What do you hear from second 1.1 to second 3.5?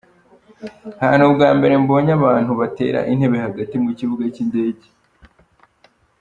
ni ubwa mbere mbonye abantu batera intebe